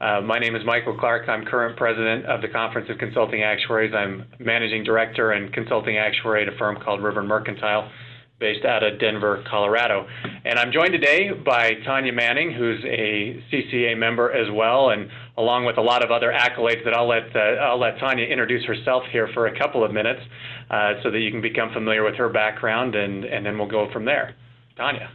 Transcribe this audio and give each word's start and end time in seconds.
Uh, 0.00 0.20
my 0.20 0.38
name 0.38 0.54
is 0.54 0.62
Michael 0.64 0.96
Clark. 0.96 1.28
I'm 1.28 1.44
current 1.44 1.76
president 1.76 2.24
of 2.26 2.40
the 2.40 2.46
Conference 2.46 2.88
of 2.88 2.98
Consulting 2.98 3.42
Actuaries. 3.42 3.92
I'm 3.92 4.26
managing 4.38 4.84
director 4.84 5.32
and 5.32 5.52
consulting 5.52 5.96
actuary 5.98 6.42
at 6.42 6.52
a 6.52 6.56
firm 6.56 6.78
called 6.84 7.02
River 7.02 7.24
Mercantile 7.24 7.90
based 8.38 8.64
out 8.64 8.84
of 8.84 9.00
Denver, 9.00 9.42
Colorado. 9.50 10.06
And 10.44 10.56
I'm 10.56 10.70
joined 10.70 10.92
today 10.92 11.30
by 11.32 11.72
Tonya 11.84 12.14
Manning, 12.14 12.52
who's 12.52 12.78
a 12.84 13.42
CCA 13.50 13.98
member 13.98 14.30
as 14.30 14.46
well, 14.52 14.90
and 14.90 15.10
along 15.36 15.64
with 15.64 15.78
a 15.78 15.82
lot 15.82 16.04
of 16.04 16.12
other 16.12 16.32
accolades 16.32 16.84
that 16.84 16.94
I'll 16.94 17.08
let, 17.08 17.34
uh, 17.34 17.60
I'll 17.60 17.80
let 17.80 17.98
Tonya 17.98 18.30
introduce 18.30 18.64
herself 18.64 19.02
here 19.10 19.28
for 19.34 19.48
a 19.48 19.58
couple 19.58 19.82
of 19.84 19.90
minutes 19.90 20.20
uh, 20.70 20.92
so 21.02 21.10
that 21.10 21.18
you 21.18 21.32
can 21.32 21.42
become 21.42 21.72
familiar 21.72 22.04
with 22.04 22.14
her 22.14 22.28
background, 22.28 22.94
and, 22.94 23.24
and 23.24 23.44
then 23.44 23.58
we'll 23.58 23.66
go 23.66 23.90
from 23.92 24.04
there. 24.04 24.36
Tonya. 24.78 25.08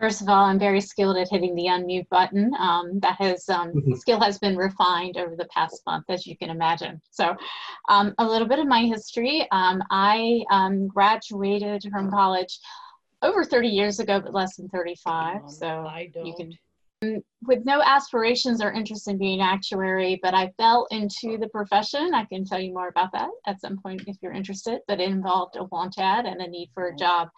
First 0.00 0.22
of 0.22 0.28
all, 0.30 0.44
I'm 0.46 0.58
very 0.58 0.80
skilled 0.80 1.18
at 1.18 1.28
hitting 1.28 1.54
the 1.54 1.66
unmute 1.66 2.08
button. 2.08 2.54
Um, 2.58 2.98
that 3.00 3.16
has 3.18 3.46
um, 3.50 3.72
Mhm. 3.72 3.98
skill 3.98 4.18
has 4.20 4.38
been 4.38 4.56
refined 4.56 5.18
over 5.18 5.36
the 5.36 5.44
past 5.46 5.82
month, 5.84 6.06
as 6.08 6.26
you 6.26 6.38
can 6.38 6.48
imagine. 6.48 7.02
So, 7.10 7.36
um, 7.90 8.14
a 8.18 8.24
little 8.24 8.48
bit 8.48 8.58
of 8.58 8.66
my 8.66 8.86
history. 8.86 9.46
Um, 9.52 9.82
I 9.90 10.42
um, 10.50 10.88
graduated 10.88 11.84
from 11.90 12.10
college 12.10 12.58
over 13.20 13.44
30 13.44 13.68
years 13.68 14.00
ago, 14.00 14.20
but 14.20 14.32
less 14.32 14.56
than 14.56 14.70
35. 14.70 15.36
Um, 15.36 15.42
So 15.48 15.66
I 15.66 16.10
don't. 16.14 16.26
you 16.26 16.34
can 16.34 16.58
with 17.02 17.64
no 17.64 17.80
aspirations 17.80 18.60
or 18.60 18.72
interest 18.72 19.08
in 19.08 19.16
being 19.16 19.40
an 19.40 19.46
actuary, 19.46 20.20
but 20.22 20.34
I 20.34 20.52
fell 20.58 20.86
into 20.90 21.38
the 21.38 21.48
profession. 21.48 22.12
I 22.12 22.26
can 22.26 22.44
tell 22.44 22.60
you 22.60 22.74
more 22.74 22.88
about 22.88 23.12
that 23.12 23.30
at 23.46 23.60
some 23.60 23.78
point 23.78 24.02
if 24.06 24.16
you're 24.20 24.32
interested, 24.32 24.80
but 24.86 25.00
it 25.00 25.08
involved 25.08 25.56
a 25.56 25.64
want 25.64 25.98
ad 25.98 26.26
and 26.26 26.42
a 26.42 26.46
need 26.46 26.70
for 26.74 26.88
a 26.88 26.96
job. 26.96 27.28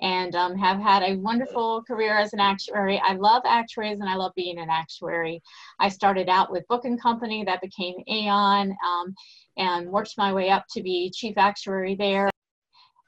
And 0.00 0.34
um, 0.34 0.56
have 0.56 0.80
had 0.80 1.02
a 1.02 1.16
wonderful 1.16 1.82
career 1.86 2.16
as 2.16 2.32
an 2.32 2.40
actuary. 2.40 2.98
I 3.04 3.12
love 3.12 3.42
actuaries 3.44 4.00
and 4.00 4.08
I 4.08 4.14
love 4.14 4.32
being 4.34 4.58
an 4.58 4.70
actuary. 4.70 5.42
I 5.78 5.90
started 5.90 6.30
out 6.30 6.50
with 6.50 6.66
Booke 6.68 6.86
and 6.86 7.00
Company, 7.00 7.44
that 7.44 7.60
became 7.60 7.96
Aon, 8.08 8.70
um, 8.70 9.14
and 9.58 9.90
worked 9.90 10.14
my 10.16 10.32
way 10.32 10.48
up 10.48 10.64
to 10.70 10.82
be 10.82 11.12
chief 11.14 11.36
actuary 11.36 11.94
there. 11.94 12.30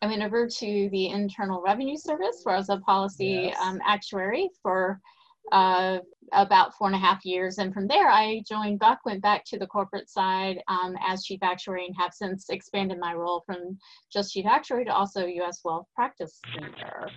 I 0.03 0.07
went 0.07 0.23
over 0.23 0.47
to 0.47 0.89
the 0.91 1.09
Internal 1.09 1.63
Revenue 1.63 1.97
Service 1.97 2.41
where 2.43 2.57
I 2.57 2.59
was 2.59 2.69
a 2.69 2.79
policy 2.79 3.51
Yes. 3.51 3.59
um, 3.63 3.81
actuary 3.87 4.51
for 4.63 5.01
uh, 5.51 5.99
about 6.33 6.75
four 6.75 6.87
and 6.87 6.97
a 6.97 6.99
half 6.99 7.25
years. 7.25 7.59
And 7.59 7.75
from 7.75 7.87
there, 7.87 8.09
I 8.09 8.43
joined 8.49 8.79
Buck, 8.79 9.01
went 9.05 9.23
back 9.23 9.45
to 9.47 9.59
the 9.59 9.67
corporate 9.67 10.09
side 10.09 10.63
um, 10.69 10.97
as 11.07 11.25
chief 11.25 11.41
actuary, 11.43 11.87
and 11.87 11.97
have 11.99 12.15
since 12.15 12.49
expanded 12.49 12.99
my 12.99 13.15
role 13.15 13.43
from 13.45 13.79
just 14.13 14.33
chief 14.33 14.47
actuary 14.47 14.85
to 14.85 14.95
also 14.95 15.27
U.S. 15.27 15.61
Wealth 15.65 15.87
Practice 15.95 16.41
Leader. 16.57 17.11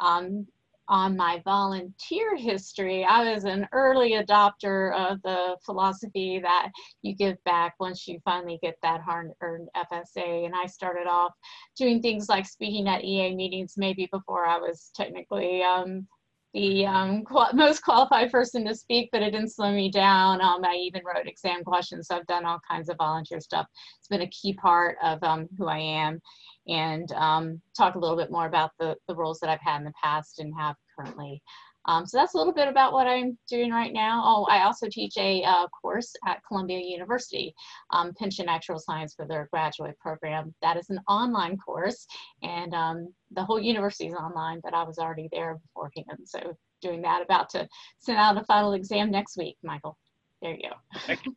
Um, 0.00 0.46
on 0.90 1.16
my 1.16 1.40
volunteer 1.44 2.34
history, 2.34 3.04
I 3.04 3.32
was 3.32 3.44
an 3.44 3.68
early 3.70 4.14
adopter 4.14 4.92
of 4.92 5.22
the 5.22 5.56
philosophy 5.64 6.40
that 6.42 6.70
you 7.02 7.14
give 7.14 7.42
back 7.44 7.74
once 7.78 8.08
you 8.08 8.18
finally 8.24 8.58
get 8.60 8.76
that 8.82 9.00
hard 9.00 9.30
earned 9.40 9.68
FSA. 9.76 10.46
And 10.46 10.52
I 10.52 10.66
started 10.66 11.06
off 11.06 11.32
doing 11.76 12.02
things 12.02 12.28
like 12.28 12.44
speaking 12.44 12.88
at 12.88 13.04
EA 13.04 13.36
meetings, 13.36 13.74
maybe 13.76 14.08
before 14.10 14.46
I 14.46 14.58
was 14.58 14.90
technically 14.96 15.62
um, 15.62 16.08
the 16.54 16.86
um, 16.86 17.24
qual- 17.24 17.52
most 17.54 17.82
qualified 17.82 18.30
person 18.30 18.64
to 18.66 18.74
speak, 18.74 19.08
but 19.12 19.22
it 19.22 19.30
didn't 19.30 19.54
slow 19.54 19.72
me 19.72 19.90
down. 19.90 20.40
Um, 20.40 20.64
I 20.64 20.74
even 20.74 21.02
wrote 21.04 21.26
exam 21.26 21.62
questions, 21.64 22.08
so 22.08 22.16
I've 22.16 22.26
done 22.26 22.44
all 22.44 22.60
kinds 22.68 22.88
of 22.88 22.96
volunteer 22.96 23.40
stuff. 23.40 23.66
It's 23.98 24.08
been 24.08 24.22
a 24.22 24.30
key 24.30 24.54
part 24.54 24.96
of 25.02 25.22
um, 25.22 25.48
who 25.56 25.66
I 25.66 25.78
am, 25.78 26.20
and 26.66 27.10
um, 27.12 27.60
talk 27.76 27.94
a 27.94 27.98
little 27.98 28.16
bit 28.16 28.30
more 28.30 28.46
about 28.46 28.70
the, 28.78 28.96
the 29.08 29.14
roles 29.14 29.38
that 29.40 29.50
I've 29.50 29.60
had 29.62 29.78
in 29.78 29.84
the 29.84 29.92
past 30.02 30.40
and 30.40 30.52
have 30.58 30.76
currently. 31.00 31.42
Um, 31.86 32.06
so 32.06 32.18
that's 32.18 32.34
a 32.34 32.36
little 32.36 32.52
bit 32.52 32.68
about 32.68 32.92
what 32.92 33.06
I'm 33.06 33.38
doing 33.48 33.70
right 33.70 33.92
now. 33.92 34.22
Oh, 34.24 34.44
I 34.50 34.64
also 34.64 34.86
teach 34.90 35.16
a 35.16 35.42
uh, 35.42 35.66
course 35.68 36.14
at 36.26 36.42
Columbia 36.46 36.78
University, 36.78 37.54
um, 37.90 38.12
Pension 38.14 38.46
Actuarial 38.48 38.80
Science 38.80 39.14
for 39.14 39.26
their 39.26 39.48
graduate 39.50 39.98
program. 39.98 40.54
That 40.60 40.76
is 40.76 40.90
an 40.90 41.00
online 41.08 41.56
course, 41.56 42.06
and 42.42 42.74
um, 42.74 43.14
the 43.30 43.42
whole 43.42 43.58
university 43.58 44.08
is 44.08 44.14
online, 44.14 44.60
but 44.62 44.74
I 44.74 44.82
was 44.82 44.98
already 44.98 45.28
there 45.32 45.58
beforehand. 45.58 46.18
So 46.26 46.54
doing 46.82 47.00
that, 47.02 47.22
about 47.22 47.48
to 47.50 47.66
send 47.98 48.18
out 48.18 48.36
a 48.36 48.44
final 48.44 48.74
exam 48.74 49.10
next 49.10 49.38
week, 49.38 49.56
Michael. 49.62 49.96
There 50.42 50.54
you 50.54 50.68
go. 50.68 51.14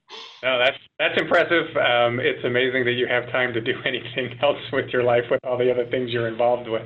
No, 0.43 0.59
that's 0.59 0.77
that's 0.99 1.21
impressive. 1.21 1.67
Um, 1.77 2.19
it's 2.19 2.43
amazing 2.43 2.83
that 2.83 2.93
you 2.93 3.07
have 3.07 3.31
time 3.31 3.53
to 3.53 3.61
do 3.61 3.71
anything 3.85 4.37
else 4.41 4.59
with 4.73 4.89
your 4.89 5.03
life 5.03 5.23
with 5.31 5.39
all 5.45 5.57
the 5.57 5.71
other 5.71 5.85
things 5.89 6.11
you're 6.11 6.27
involved 6.27 6.67
with. 6.67 6.85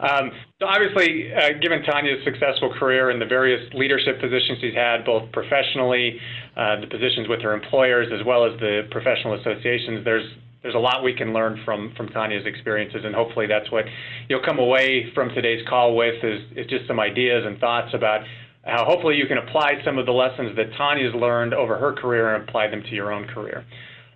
Um, 0.00 0.32
so 0.58 0.66
obviously, 0.66 1.32
uh, 1.32 1.60
given 1.60 1.82
Tonya's 1.82 2.24
successful 2.24 2.72
career 2.78 3.10
and 3.10 3.20
the 3.20 3.26
various 3.26 3.60
leadership 3.74 4.20
positions 4.20 4.58
she's 4.60 4.74
had, 4.74 5.04
both 5.04 5.30
professionally, 5.32 6.18
uh, 6.56 6.80
the 6.80 6.86
positions 6.86 7.28
with 7.28 7.42
her 7.42 7.52
employers, 7.52 8.08
as 8.12 8.24
well 8.24 8.46
as 8.46 8.58
the 8.60 8.88
professional 8.90 9.34
associations, 9.34 10.04
there's 10.04 10.28
there's 10.62 10.74
a 10.74 10.78
lot 10.78 11.02
we 11.02 11.14
can 11.14 11.32
learn 11.32 11.60
from 11.64 11.92
from 11.96 12.08
Tonya's 12.08 12.46
experiences, 12.46 13.02
and 13.04 13.14
hopefully 13.14 13.46
that's 13.46 13.70
what 13.70 13.84
you'll 14.28 14.44
come 14.44 14.58
away 14.58 15.10
from 15.14 15.28
today's 15.30 15.66
call 15.68 15.96
with 15.96 16.22
is, 16.24 16.40
is 16.56 16.66
just 16.66 16.86
some 16.86 17.00
ideas 17.00 17.44
and 17.46 17.58
thoughts 17.58 17.92
about 17.94 18.20
how 18.64 18.84
hopefully 18.84 19.16
you 19.16 19.26
can 19.26 19.38
apply 19.38 19.80
some 19.84 19.98
of 19.98 20.06
the 20.06 20.12
lessons 20.12 20.54
that 20.56 20.66
Tonya's 20.76 21.14
learned 21.14 21.54
over 21.54 21.78
her 21.78 21.92
career 21.92 22.34
and 22.34 22.46
apply 22.46 22.68
them 22.68 22.82
to 22.82 22.90
your 22.90 23.12
own 23.12 23.26
career. 23.26 23.64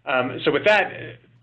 Um, 0.07 0.39
so 0.45 0.51
with 0.53 0.65
that, 0.67 0.91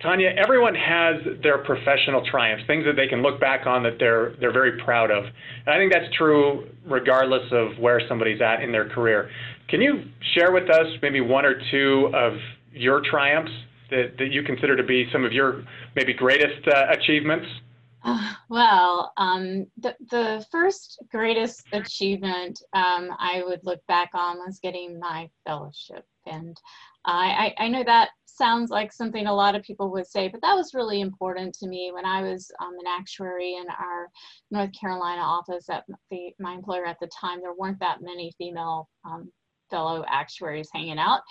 Tonya, 0.03 0.35
everyone 0.35 0.73
has 0.73 1.21
their 1.43 1.59
professional 1.59 2.25
triumphs, 2.25 2.65
things 2.65 2.85
that 2.85 2.95
they 2.95 3.07
can 3.07 3.21
look 3.21 3.39
back 3.39 3.67
on 3.67 3.83
that 3.83 3.99
they're 3.99 4.33
they're 4.39 4.53
very 4.53 4.81
proud 4.83 5.11
of. 5.11 5.23
And 5.25 5.69
I 5.69 5.77
think 5.77 5.93
that's 5.93 6.11
true 6.15 6.67
regardless 6.85 7.51
of 7.51 7.77
where 7.77 8.01
somebody's 8.07 8.41
at 8.41 8.63
in 8.63 8.71
their 8.71 8.89
career. 8.89 9.29
Can 9.69 9.79
you 9.81 10.03
share 10.33 10.51
with 10.51 10.69
us 10.69 10.87
maybe 11.01 11.21
one 11.21 11.45
or 11.45 11.55
two 11.71 12.09
of 12.13 12.33
your 12.73 13.01
triumphs 13.01 13.51
that, 13.91 14.17
that 14.17 14.31
you 14.31 14.43
consider 14.43 14.75
to 14.75 14.83
be 14.83 15.07
some 15.11 15.23
of 15.23 15.31
your 15.33 15.63
maybe 15.95 16.13
greatest 16.13 16.67
uh, 16.67 16.85
achievements? 16.89 17.45
Uh, 18.03 18.33
well, 18.49 19.13
um, 19.17 19.67
the, 19.77 19.95
the 20.09 20.45
first 20.51 21.03
greatest 21.11 21.63
achievement 21.71 22.59
um, 22.73 23.11
I 23.19 23.43
would 23.45 23.59
look 23.63 23.85
back 23.87 24.09
on 24.13 24.39
was 24.39 24.59
getting 24.61 24.99
my 24.99 25.29
fellowship. 25.45 26.05
And 26.25 26.57
I, 27.05 27.53
I 27.57 27.65
I 27.65 27.67
know 27.69 27.83
that 27.83 28.09
sounds 28.25 28.71
like 28.71 28.91
something 28.91 29.27
a 29.27 29.33
lot 29.33 29.55
of 29.55 29.63
people 29.63 29.91
would 29.91 30.07
say, 30.07 30.27
but 30.27 30.41
that 30.41 30.55
was 30.55 30.73
really 30.73 31.01
important 31.01 31.53
to 31.55 31.67
me 31.67 31.91
when 31.93 32.05
I 32.05 32.21
was 32.21 32.51
um, 32.61 32.73
an 32.79 32.87
actuary 32.87 33.55
in 33.55 33.65
our 33.69 34.07
North 34.49 34.71
Carolina 34.79 35.21
office 35.21 35.69
at 35.69 35.83
the, 36.09 36.31
my 36.39 36.53
employer 36.53 36.85
at 36.85 36.97
the 36.99 37.09
time. 37.19 37.39
There 37.41 37.53
weren't 37.53 37.79
that 37.79 38.01
many 38.01 38.33
female 38.37 38.89
um, 39.05 39.31
fellow 39.69 40.03
actuaries 40.07 40.69
hanging 40.73 40.99
out. 40.99 41.21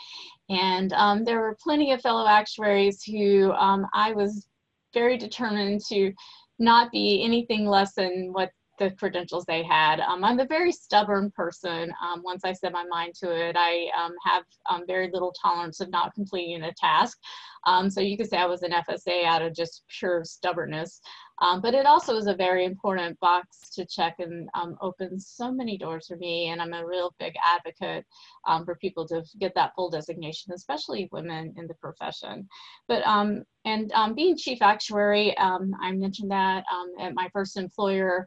And 0.49 0.93
um, 0.95 1.25
there 1.25 1.41
were 1.41 1.57
plenty 1.63 1.93
of 1.93 2.01
fellow 2.01 2.27
actuaries 2.27 3.03
who 3.03 3.53
um, 3.53 3.87
I 3.95 4.13
was 4.13 4.47
very 4.93 5.17
determined 5.17 5.83
to 5.89 6.13
not 6.59 6.91
be 6.91 7.23
anything 7.25 7.67
less 7.67 7.95
than 7.95 8.31
what 8.33 8.51
the 8.81 8.91
credentials 8.93 9.45
they 9.45 9.63
had. 9.63 10.01
Um, 10.01 10.25
I'm 10.25 10.41
a 10.41 10.47
very 10.47 10.73
stubborn 10.73 11.31
person. 11.31 11.93
Um, 12.03 12.23
once 12.25 12.45
I 12.45 12.53
set 12.53 12.73
my 12.73 12.85
mind 12.85 13.15
to 13.17 13.31
it, 13.31 13.55
I 13.57 13.89
um, 13.97 14.15
have 14.25 14.43
um, 14.69 14.85
very 14.87 15.11
little 15.13 15.33
tolerance 15.41 15.81
of 15.81 15.91
not 15.91 16.15
completing 16.15 16.63
a 16.65 16.73
task. 16.73 17.19
Um, 17.67 17.91
so 17.91 18.01
you 18.01 18.17
could 18.17 18.29
say 18.29 18.39
I 18.39 18.47
was 18.47 18.63
an 18.63 18.73
FSA 18.73 19.25
out 19.27 19.43
of 19.43 19.55
just 19.55 19.85
pure 19.99 20.25
stubbornness. 20.25 21.01
Um, 21.41 21.61
but 21.61 21.75
it 21.75 21.87
also 21.87 22.17
is 22.17 22.27
a 22.27 22.35
very 22.35 22.65
important 22.65 23.19
box 23.21 23.71
to 23.71 23.87
check 23.87 24.17
and 24.19 24.49
um, 24.55 24.77
opens 24.81 25.27
so 25.27 25.51
many 25.51 25.79
doors 25.79 26.09
for 26.09 26.17
me. 26.17 26.49
And 26.49 26.61
I'm 26.61 26.75
a 26.75 26.87
real 26.87 27.15
big 27.19 27.35
advocate 27.45 28.05
um, 28.47 28.65
for 28.65 28.75
people 28.77 29.07
to 29.09 29.23
get 29.39 29.55
that 29.55 29.75
full 29.75 29.91
designation, 29.91 30.53
especially 30.53 31.09
women 31.13 31.55
in 31.57 31.67
the 31.67 31.75
profession. 31.75 32.49
But 32.89 33.07
um, 33.07 33.45
and 33.67 33.93
um, 33.93 34.15
being 34.15 34.39
chief 34.39 34.63
actuary, 34.63 35.37
um, 35.37 35.75
I 35.83 35.93
mentioned 35.93 36.31
that 36.31 36.65
at 36.99 37.15
my 37.15 37.29
first 37.33 37.59
employer 37.59 38.27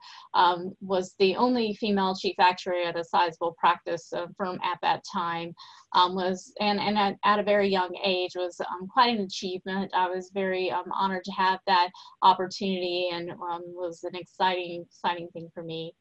was 0.82 1.16
the 1.18 1.36
only 1.36 1.74
female 1.74 2.16
chief 2.16 2.36
actuary 2.40 2.86
at 2.86 3.00
a 3.00 3.04
sizable 3.04 3.56
practice 3.60 4.14
uh, 4.14 4.28
firm 4.38 4.60
at 4.64 4.80
that 4.82 5.04
time. 5.12 5.54
Was 5.96 6.52
and 6.60 6.80
and 6.80 6.98
at, 6.98 7.18
at 7.24 7.40
a 7.40 7.44
very 7.44 7.68
young 7.68 7.96
age 8.04 8.32
was 8.36 8.60
quite 8.92 9.16
an 9.16 9.26
achievement. 9.26 9.92
I 9.94 10.10
was 10.10 10.32
very 10.34 10.72
honored 10.72 11.24
to 11.26 11.32
have 11.32 11.60
that 11.68 11.90
opportunity 12.24 13.03
and 13.12 13.32
um, 13.32 13.62
was 13.68 14.04
an 14.04 14.16
exciting 14.16 14.86
exciting 14.88 15.28
thing 15.34 15.50
for 15.54 15.64
me. 15.64 15.94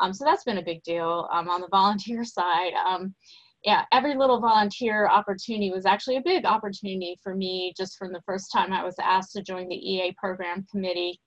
Um, 0.00 0.12
so 0.12 0.24
that's 0.24 0.44
been 0.44 0.58
a 0.58 0.64
big 0.64 0.82
deal. 0.82 1.28
Um, 1.32 1.48
on 1.48 1.60
the 1.60 1.68
volunteer 1.70 2.24
side, 2.24 2.72
um, 2.86 3.14
yeah, 3.64 3.84
every 3.92 4.16
little 4.16 4.40
volunteer 4.40 5.06
opportunity 5.06 5.70
was 5.70 5.84
actually 5.84 6.16
a 6.16 6.22
big 6.22 6.46
opportunity 6.46 7.18
for 7.22 7.34
me 7.34 7.74
just 7.76 7.98
from 7.98 8.12
the 8.12 8.22
first 8.24 8.50
time 8.52 8.72
I 8.72 8.82
was 8.82 8.96
asked 9.00 9.32
to 9.32 9.42
join 9.42 9.68
the 9.68 9.74
EA 9.74 10.14
program 10.18 10.66
committee. 10.70 11.20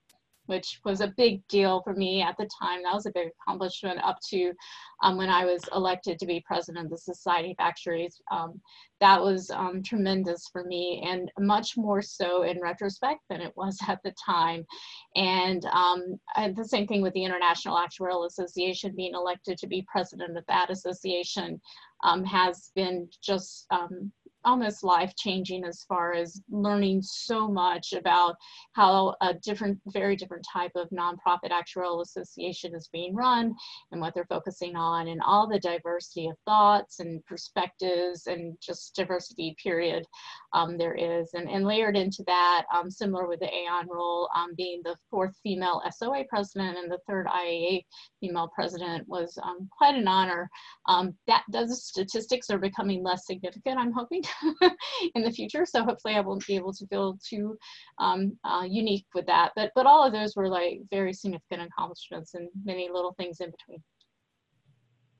Which 0.46 0.80
was 0.84 1.02
a 1.02 1.14
big 1.16 1.46
deal 1.48 1.82
for 1.84 1.94
me 1.94 2.22
at 2.22 2.36
the 2.38 2.50
time. 2.62 2.84
That 2.84 2.94
was 2.94 3.06
a 3.06 3.12
big 3.12 3.30
accomplishment 3.42 4.00
up 4.04 4.18
to 4.30 4.54
um, 5.02 5.18
when 5.18 5.30
I 5.30 5.46
was 5.46 5.62
elected 5.74 6.20
to 6.20 6.26
be 6.26 6.44
president 6.46 6.86
of 6.86 6.92
the 6.92 6.98
Society 6.98 7.52
of 7.52 7.58
Actuaries. 7.60 8.22
Um, 8.32 8.60
that 9.00 9.22
was 9.22 9.50
um, 9.52 9.84
tremendous 9.84 10.48
for 10.52 10.64
me 10.64 11.04
and 11.06 11.32
much 11.40 11.76
more 11.76 12.02
so 12.02 12.44
in 12.44 12.62
retrospect 12.62 13.20
than 13.30 13.42
it 13.42 13.54
was 13.56 13.78
at 13.88 14.00
the 14.04 14.14
time. 14.26 14.66
And 15.16 15.66
um, 15.66 16.20
the 16.56 16.66
same 16.66 16.88
thing 16.88 17.02
with 17.02 17.14
the 17.14 17.26
International 17.26 17.78
Actuarial 17.78 18.26
Association, 18.26 18.96
being 18.96 19.14
elected 19.14 19.58
to 19.58 19.68
be 19.68 19.86
president 19.92 20.38
of 20.38 20.46
that 20.48 20.70
association 20.70 21.60
um, 22.04 22.24
has 22.24 22.72
been 22.76 23.08
just 23.22 23.66
um, 23.72 24.12
almost 24.46 24.84
life 24.84 25.14
changing 25.18 25.64
as 25.64 25.84
far 25.88 26.14
as 26.14 26.42
learning 26.50 27.02
so 27.02 27.48
much 27.48 27.94
about 27.94 28.36
how 28.74 29.16
a 29.22 29.34
different, 29.34 29.80
very 29.88 30.16
different 30.16 30.46
type 30.52 30.72
of 30.76 30.90
nonprofit 30.90 31.52
actuarial 31.52 32.02
association 32.02 32.76
is 32.76 32.90
being 32.92 33.16
run 33.16 33.54
and 33.92 34.02
what 34.02 34.14
they're 34.14 34.26
focusing 34.26 34.76
on 34.76 35.08
and 35.08 35.22
all 35.26 35.48
the 35.48 35.60
diversity 35.60 36.28
of 36.28 36.36
thoughts 36.46 37.00
and 37.00 37.24
perspectives 37.26 38.28
and 38.28 38.58
just 38.62 38.96
diversity 38.96 39.56
period 39.62 40.06
um, 40.54 40.78
there 40.78 40.96
is. 40.96 41.30
And, 41.34 41.50
and 41.50 41.66
layered 41.66 41.96
into 41.98 42.24
that, 42.28 42.66
um, 42.74 42.90
similar 42.90 43.28
with 43.28 43.40
the 43.40 43.54
Aon 43.54 43.88
role, 43.90 44.30
um, 44.36 44.52
being 44.56 44.82
the 44.84 44.96
fourth 45.10 45.36
female 45.44 45.82
SOA 45.92 46.24
president 46.30 46.78
and 46.78 46.92
the 46.92 47.00
third 47.08 47.28
IAA 47.28 47.84
female 48.20 48.50
president 48.54 49.08
was 49.08 49.38
um, 49.44 49.68
quite 49.76 49.96
an 49.96 50.08
honor. 50.08 50.50
Um, 50.88 51.16
that 51.28 51.44
those 51.52 51.86
statistics 51.86 52.50
are 52.50 52.58
becoming 52.60 53.04
less 53.04 53.26
significant, 53.26 53.78
I'm 53.78 53.92
hoping. 53.92 54.24
in 55.16 55.24
the 55.24 55.32
future. 55.32 55.66
So 55.66 55.84
hopefully 55.84 56.16
I 56.16 56.22
won't 56.22 56.46
be 56.46 56.56
able 56.56 56.74
to 56.74 56.88
feel 56.88 57.18
too 57.24 57.58
um, 58.00 58.38
uh, 58.44 58.64
unique 58.68 59.06
with 59.14 59.26
that. 59.28 59.52
But, 59.56 59.72
but 59.76 59.86
all 59.86 60.06
of 60.06 60.14
those 60.14 60.36
were 60.36 60.50
like 60.50 60.82
very 60.90 61.14
significant 61.14 61.64
accomplishments 61.64 62.34
and 62.34 62.50
many 62.64 62.90
little 62.90 63.14
things 63.14 63.40
in 63.40 63.52
between. 63.52 63.84